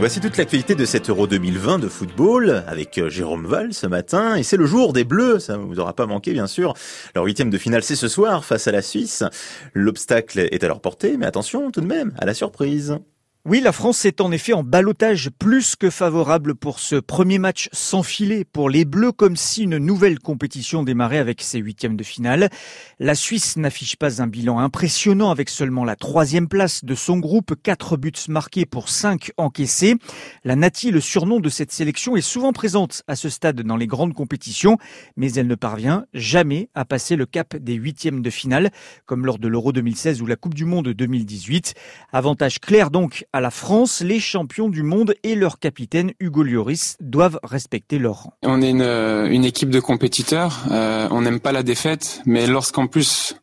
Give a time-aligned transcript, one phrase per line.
[0.00, 4.34] Voici toute l'actualité de cet Euro 2020 de football avec euh, Jérôme Val ce matin.
[4.34, 6.72] Et c'est le jour des Bleus, ça ne vous aura pas manqué bien sûr.
[7.14, 9.24] Leur huitième de finale c'est ce soir face à la Suisse.
[9.74, 12.98] L'obstacle est à leur portée, mais attention tout de même à la surprise.
[13.46, 17.70] Oui, la France est en effet en balotage plus que favorable pour ce premier match
[17.72, 22.04] sans filet pour les Bleus, comme si une nouvelle compétition démarrait avec ses huitièmes de
[22.04, 22.50] finale.
[22.98, 27.54] La Suisse n'affiche pas un bilan impressionnant avec seulement la troisième place de son groupe,
[27.62, 29.94] quatre buts marqués pour cinq encaissés.
[30.44, 33.86] La Nati, le surnom de cette sélection, est souvent présente à ce stade dans les
[33.86, 34.76] grandes compétitions,
[35.16, 38.70] mais elle ne parvient jamais à passer le cap des huitièmes de finale,
[39.06, 41.72] comme lors de l'Euro 2016 ou la Coupe du Monde 2018.
[42.12, 46.96] Avantage clair donc à la France, les champions du monde et leur capitaine Hugo Lloris
[47.00, 48.34] doivent respecter leur rang.
[48.42, 52.86] On est une, une équipe de compétiteurs, euh, on n'aime pas la défaite, mais lorsqu'en
[52.86, 53.36] plus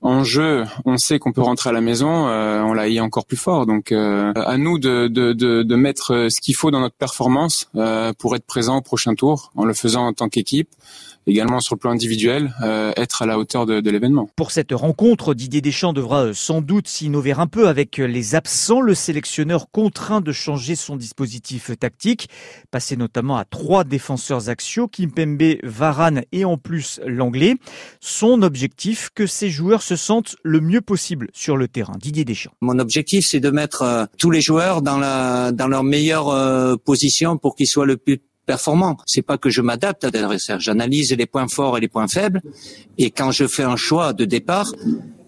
[0.00, 3.26] en jeu, on sait qu'on peut rentrer à la maison, euh, on l'a y encore
[3.26, 3.66] plus fort.
[3.66, 7.68] Donc euh, à nous de, de, de, de mettre ce qu'il faut dans notre performance
[7.74, 10.70] euh, pour être présent au prochain tour, en le faisant en tant qu'équipe
[11.26, 14.30] également sur le plan individuel, euh, être à la hauteur de, de l'événement.
[14.34, 18.80] Pour cette rencontre, Didier Deschamps devra euh, sans doute s'innover un peu avec les absents.
[18.80, 22.30] Le sélectionneur contraint de changer son dispositif tactique,
[22.70, 27.56] passer notamment à trois défenseurs axiaux, Kimpembe, Varane et en plus l'anglais.
[28.00, 31.94] Son objectif, que ces joueurs se sentent le mieux possible sur le terrain.
[31.98, 32.54] Didier Deschamps.
[32.60, 36.76] Mon objectif, c'est de mettre euh, tous les joueurs dans, la, dans leur meilleure euh,
[36.76, 38.96] position pour qu'ils soient le plus performant.
[39.06, 40.58] C'est pas que je m'adapte à l'adversaire.
[40.58, 42.40] J'analyse les points forts et les points faibles.
[42.96, 44.72] Et quand je fais un choix de départ,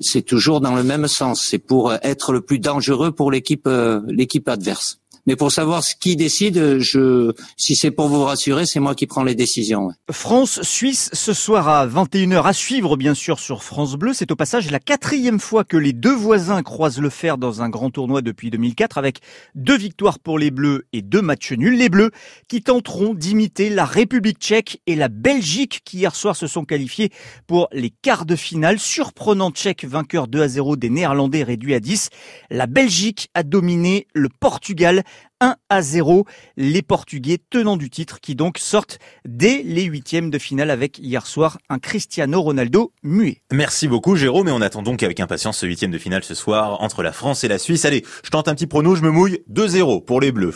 [0.00, 1.42] c'est toujours dans le même sens.
[1.42, 5.00] C'est pour être le plus dangereux pour l'équipe, euh, l'équipe adverse.
[5.26, 9.06] Mais pour savoir ce qui décide, je, si c'est pour vous rassurer, c'est moi qui
[9.08, 9.90] prends les décisions.
[10.08, 14.12] France-Suisse ce soir à 21h à suivre bien sûr sur France Bleu.
[14.14, 17.68] C'est au passage la quatrième fois que les deux voisins croisent le fer dans un
[17.68, 19.18] grand tournoi depuis 2004 avec
[19.56, 21.76] deux victoires pour les Bleus et deux matchs nuls.
[21.76, 22.12] Les Bleus
[22.46, 27.10] qui tenteront d'imiter la République tchèque et la Belgique qui hier soir se sont qualifiés
[27.48, 28.78] pour les quarts de finale.
[28.78, 32.10] Surprenant tchèque vainqueur 2 à 0 des Néerlandais réduit à 10.
[32.50, 35.02] La Belgique a dominé le Portugal
[35.40, 36.24] 1 à 0.
[36.56, 41.26] Les Portugais tenants du titre qui donc sortent dès les huitièmes de finale avec hier
[41.26, 43.42] soir un Cristiano Ronaldo muet.
[43.52, 46.82] Merci beaucoup Jérôme et on attend donc avec impatience ce huitième de finale ce soir
[46.82, 47.84] entre la France et la Suisse.
[47.84, 50.52] Allez, je tente un petit prono, je me mouille 2-0 pour les Bleus.